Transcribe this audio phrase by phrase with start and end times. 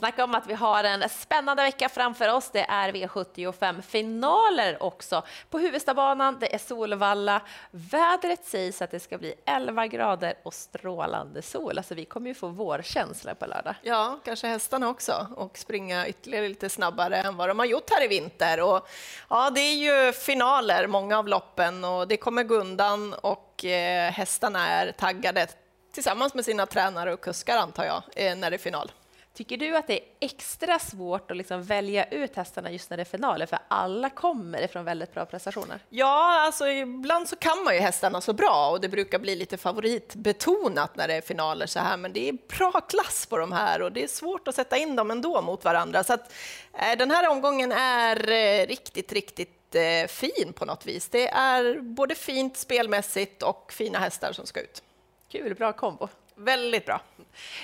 [0.00, 2.50] Snacka om att vi har en spännande vecka framför oss.
[2.52, 6.36] Det är V75-finaler också på Huvudstabanan.
[6.40, 7.42] Det är Solvalla.
[7.70, 11.78] Vädret sägs att det ska bli 11 grader och strålande sol.
[11.78, 13.74] Alltså vi kommer ju få vårkänsla på lördag.
[13.82, 18.04] Ja, kanske hästarna också och springa ytterligare lite snabbare än vad de har gjort här
[18.04, 18.60] i vinter.
[18.60, 18.88] Och,
[19.30, 24.12] ja, det är ju finaler, många av loppen och det kommer gå undan och eh,
[24.12, 25.46] hästarna är taggade
[25.92, 28.90] tillsammans med sina tränare och kuskar antar jag, eh, när det är final.
[29.34, 33.02] Tycker du att det är extra svårt att liksom välja ut hästarna just när det
[33.02, 33.46] är finaler?
[33.46, 35.80] För alla kommer ifrån väldigt bra prestationer.
[35.88, 39.56] Ja, alltså ibland så kan man ju hästarna så bra och det brukar bli lite
[39.56, 43.82] favoritbetonat när det är finaler så här, men det är bra klass på de här
[43.82, 46.04] och det är svårt att sätta in dem ändå mot varandra.
[46.04, 46.32] Så att
[46.72, 51.08] eh, den här omgången är eh, riktigt, riktigt eh, fin på något vis.
[51.08, 54.82] Det är både fint spelmässigt och fina hästar som ska ut.
[55.28, 56.08] Kul, bra kombo.
[56.40, 57.00] Väldigt bra.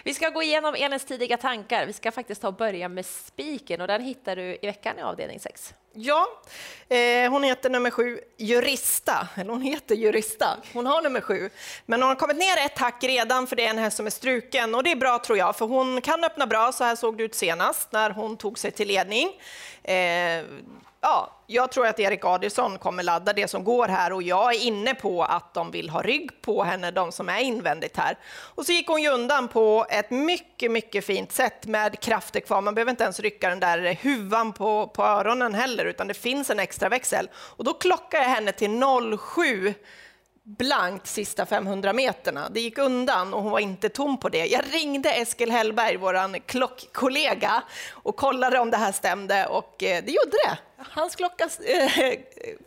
[0.05, 1.87] Vi ska gå igenom Elins tidiga tankar.
[1.87, 5.03] Vi ska faktiskt ta och börja med spiken och den hittar du i veckan i
[5.03, 5.75] avdelning 6.
[5.93, 6.27] Ja,
[6.89, 9.29] eh, hon heter nummer sju, Jurista.
[9.35, 10.59] Eller hon heter Jurista.
[10.73, 11.51] Hon har nummer sju.
[11.87, 14.11] Men hon har kommit ner ett hack redan för det är en häst som är
[14.11, 14.75] struken.
[14.75, 16.73] Och det är bra tror jag, för hon kan öppna bra.
[16.73, 19.41] Så här såg det ut senast när hon tog sig till ledning.
[19.83, 20.45] Eh,
[21.01, 24.61] ja, jag tror att Erik Adielsson kommer ladda det som går här och jag är
[24.61, 28.19] inne på att de vill ha rygg på henne, de som är invändigt här.
[28.55, 32.61] Och så gick hon ju undan på ett mycket, mycket fint sätt med krafter kvar.
[32.61, 36.51] Man behöver inte ens rycka den där huvan på, på öronen heller, utan det finns
[36.51, 37.29] en extra växel.
[37.35, 38.83] Och då klockar jag henne till
[39.19, 39.75] 07
[40.47, 42.49] blankt sista 500 meterna.
[42.49, 44.47] Det gick undan och hon var inte tom på det.
[44.47, 50.13] Jag ringde Eskil Hellberg, vår klockkollega, och kollade om det här stämde och eh, det
[50.13, 50.59] gjorde det.
[50.77, 52.19] Hans klocka eh,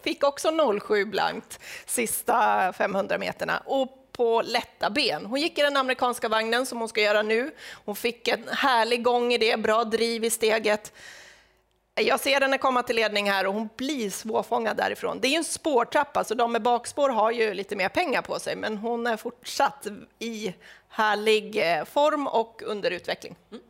[0.04, 3.64] fick också 07 blankt sista 500 meterna.
[3.66, 5.26] Och på lätta ben.
[5.26, 7.52] Hon gick i den amerikanska vagnen som hon ska göra nu.
[7.86, 10.94] Hon fick en härlig gång i det, bra driv i steget.
[12.02, 15.20] Jag ser henne komma till ledning här och hon blir svårfångad därifrån.
[15.20, 18.56] Det är en spårtrappa, så de med bakspår har ju lite mer pengar på sig,
[18.56, 19.88] men hon är fortsatt
[20.20, 20.54] i
[20.90, 23.36] härlig eh, form och under utveckling.
[23.52, 23.64] Mm.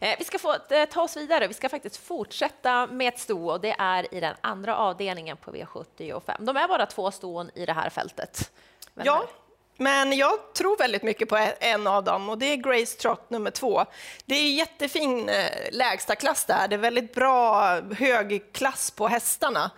[0.00, 1.46] Eh, vi ska få eh, ta oss vidare.
[1.46, 5.52] Vi ska faktiskt fortsätta med ett sto och det är i den andra avdelningen på
[5.52, 6.36] V75.
[6.38, 8.52] De är bara två ston i det här fältet.
[8.94, 9.24] Vem ja,
[9.76, 13.50] men jag tror väldigt mycket på en av dem och det är Grace Trot nummer
[13.50, 13.84] två.
[14.26, 16.68] Det är jättefin eh, lägsta klass där.
[16.68, 17.64] Det är väldigt bra
[17.98, 19.70] hög klass på hästarna.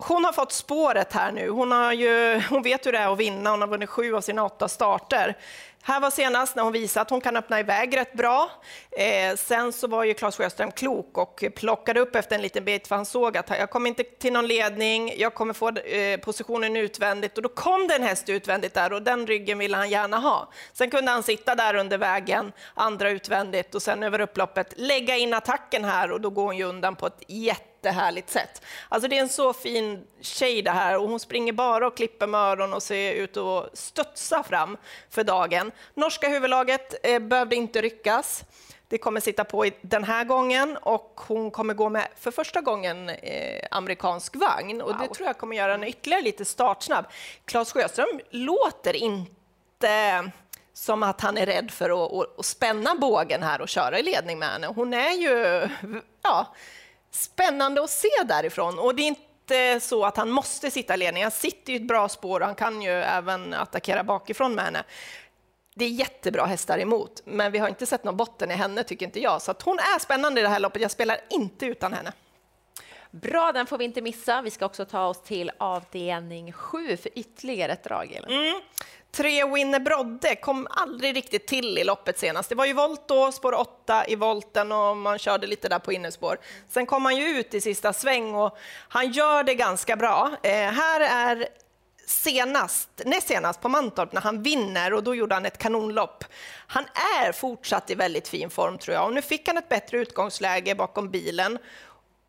[0.00, 1.50] Hon har fått spåret här nu.
[1.50, 3.50] Hon, har ju, hon vet hur det är att vinna.
[3.50, 5.36] Hon har vunnit sju av sina åtta starter.
[5.82, 8.50] Här var senast när hon visade att hon kan öppna iväg rätt bra.
[8.90, 12.88] Eh, sen så var ju Claes Sjöström klok och plockade upp efter en liten bit
[12.88, 16.76] för han såg att jag kommer inte till någon ledning, jag kommer få eh, positionen
[16.76, 20.18] utvändigt och då kom det en häst utvändigt där och den ryggen ville han gärna
[20.18, 20.48] ha.
[20.72, 25.34] Sen kunde han sitta där under vägen, andra utvändigt och sen över upploppet lägga in
[25.34, 28.62] attacken här och då går hon ju undan på ett jätte jättehärligt sätt.
[28.88, 32.26] Alltså det är en så fin tjej det här och hon springer bara och klipper
[32.26, 34.76] med öron och ser ut att studsa fram
[35.10, 35.72] för dagen.
[35.94, 38.44] Norska huvudlaget eh, behövde inte ryckas.
[38.88, 43.08] Det kommer sitta på den här gången och hon kommer gå med för första gången
[43.08, 44.98] eh, amerikansk vagn och wow.
[45.00, 47.04] det tror jag kommer göra henne ytterligare lite startsnabb.
[47.44, 50.30] Claes Sjöström låter inte
[50.72, 54.02] som att han är rädd för att, att, att spänna bågen här och köra i
[54.02, 54.66] ledning med henne.
[54.66, 55.68] Hon är ju
[56.22, 56.54] ja,
[57.10, 58.78] spännande att se därifrån.
[58.78, 61.22] Och det är inte så att han måste sitta i ledning.
[61.22, 64.84] Han sitter i ett bra spår och han kan ju även attackera bakifrån med henne.
[65.74, 69.06] Det är jättebra hästar emot, men vi har inte sett någon botten i henne tycker
[69.06, 69.42] inte jag.
[69.42, 70.82] Så att hon är spännande i det här loppet.
[70.82, 72.12] Jag spelar inte utan henne.
[73.10, 74.42] Bra, den får vi inte missa.
[74.42, 78.20] Vi ska också ta oss till avdelning 7 för ytterligare ett drag.
[78.28, 78.60] Mm.
[79.10, 82.48] Tre Winner Brodde kom aldrig riktigt till i loppet senast.
[82.48, 85.92] Det var ju volt då, spår 8 i volten och man körde lite där på
[85.92, 86.38] innerspår.
[86.68, 88.58] Sen kom han ju ut i sista sväng och
[88.88, 90.30] han gör det ganska bra.
[90.42, 91.48] Eh, här är
[92.06, 96.24] senast, näst senast på Mantorp när han vinner och då gjorde han ett kanonlopp.
[96.66, 96.84] Han
[97.18, 100.74] är fortsatt i väldigt fin form tror jag och nu fick han ett bättre utgångsläge
[100.74, 101.58] bakom bilen.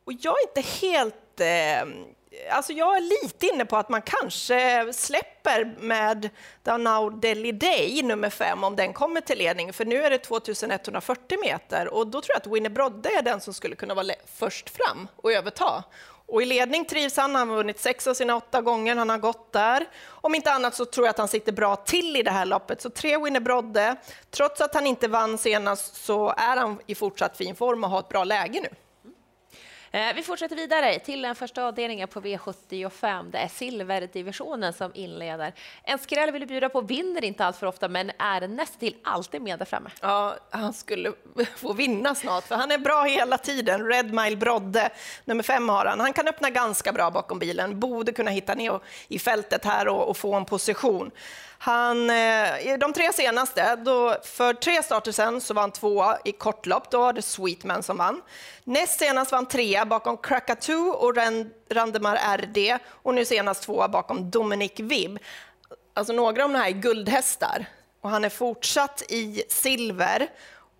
[0.05, 2.09] Och jag är inte helt eh,
[2.49, 6.29] alltså jag är lite inne på att man kanske släpper med
[6.65, 10.17] The Now Delhi Day nummer fem om den kommer till ledning, för nu är det
[10.17, 14.13] 2140 meter och då tror jag att Winnie Brodde är den som skulle kunna vara
[14.25, 15.83] först fram och överta.
[16.31, 19.17] Och i ledning trivs han, han har vunnit sex av sina åtta gånger, han har
[19.17, 19.85] gått där.
[20.07, 22.81] Om inte annat så tror jag att han sitter bra till i det här loppet.
[22.81, 23.95] Så tre Winner Brodde,
[24.31, 27.99] trots att han inte vann senast så är han i fortsatt fin form och har
[27.99, 28.69] ett bra läge nu.
[29.91, 33.31] Eh, vi fortsätter vidare till den första avdelningen på V75.
[33.31, 35.53] Det är silverdivisionen som inleder.
[35.83, 39.41] En skräll vill du bjuda på, vinner inte allt för ofta, men är nästintill alltid
[39.41, 39.89] med där framme.
[40.01, 41.13] Ja, han skulle
[41.56, 43.86] få vinna snart, för han är bra hela tiden.
[43.88, 44.89] Red Mile Brodde,
[45.25, 46.00] nummer fem har han.
[46.00, 50.09] Han kan öppna ganska bra bakom bilen, borde kunna hitta ner i fältet här och,
[50.09, 51.12] och få en position.
[51.62, 56.31] Han, eh, de tre senaste, då, för tre starter sen så var han tvåa i
[56.31, 56.92] kortlopp.
[56.92, 58.21] Då var det Sweetman som vann.
[58.63, 59.45] Näst senast var han
[59.79, 61.15] trea bakom Krakatoo och
[61.69, 65.19] Randemar RD och nu senast tvåa bakom Dominic Vibb.
[65.93, 67.65] Alltså några av de här är guldhästar
[68.01, 70.27] och han är fortsatt i silver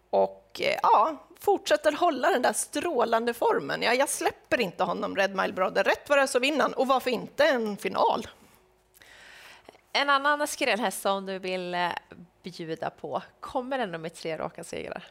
[0.10, 3.82] och eh, ja, fortsätter hålla den där strålande formen.
[3.82, 5.84] Ja, jag släpper inte honom, Red Mile Brother.
[5.84, 6.74] Rätt vad det är så vinner han.
[6.74, 8.28] Och varför inte en final?
[9.94, 11.90] En annan skrällhäst som du vill eh,
[12.44, 15.08] bjuda på, kommer den nummer tre raka segrar?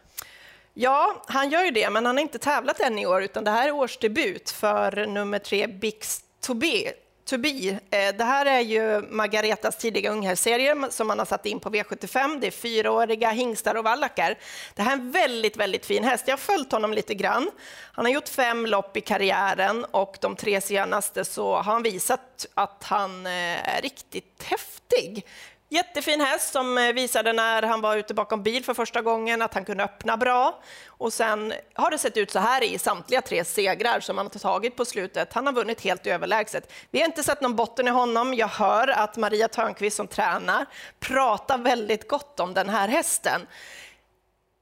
[0.74, 3.50] Ja, han gör ju det, men han har inte tävlat än i år, utan det
[3.50, 6.92] här är årsdebut för nummer tre Bix Tobé.
[7.28, 11.70] Tobi, eh, det här är ju Margaretas tidiga unghästserie som man har satt in på
[11.70, 12.40] V75.
[12.40, 14.38] Det är fyraåriga hingstar och vallackar.
[14.74, 16.24] Det här är en väldigt, väldigt fin häst.
[16.26, 17.50] Jag har följt honom lite grann.
[17.92, 22.46] Han har gjort fem lopp i karriären och de tre senaste så har han visat
[22.54, 25.26] att han eh, är riktigt häftig.
[25.70, 29.54] Jättefin häst som eh, visade när han var ute bakom bil för första gången att
[29.54, 30.62] han kunde öppna bra.
[30.86, 34.38] Och sen har det sett ut så här i samtliga tre segrar som han har
[34.38, 35.32] tagit på slutet.
[35.32, 36.72] Han har vunnit helt överlägset.
[36.90, 38.34] Vi har inte sett någon botten i honom.
[38.34, 40.66] Jag hör att Maria Törnqvist som tränar
[41.00, 43.46] pratar väldigt gott om den här hästen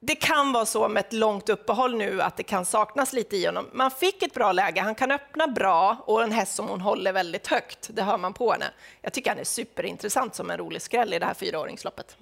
[0.00, 3.46] det kan vara så med ett långt uppehåll nu att det kan saknas lite i
[3.46, 3.66] honom.
[3.72, 7.12] Man fick ett bra läge, han kan öppna bra och en häst som hon håller
[7.12, 8.66] väldigt högt, det hör man på henne.
[9.02, 12.16] Jag tycker han är superintressant som en rolig skräll i det här fyraåringsloppet.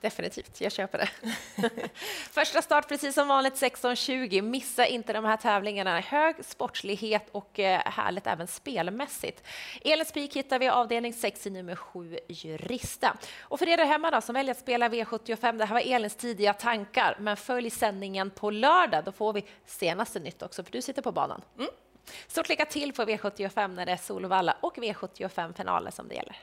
[0.00, 1.10] Definitivt, jag köper det.
[2.30, 4.42] Första start precis som vanligt 16.20.
[4.42, 6.00] Missa inte de här tävlingarna.
[6.00, 9.42] Hög sportslighet och eh, härligt även spelmässigt.
[9.84, 13.16] Elin Spik hittar vi avdelning 6 i nummer 7, Jurista.
[13.40, 16.16] Och för er där hemma då, som väljer att spela V75, det här var Elins
[16.16, 19.04] tidiga tankar, men följ sändningen på lördag.
[19.04, 21.42] Då får vi senaste nytt också, för du sitter på banan.
[21.58, 21.70] Mm.
[22.26, 26.36] Stort lycka till på V75 när det är Solvalla och V75-finaler som det gäller.